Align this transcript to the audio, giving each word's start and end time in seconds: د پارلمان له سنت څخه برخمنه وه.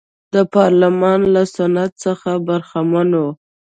د 0.33 0.35
پارلمان 0.55 1.19
له 1.33 1.43
سنت 1.55 1.91
څخه 2.05 2.29
برخمنه 2.47 3.17
وه. 3.23 3.33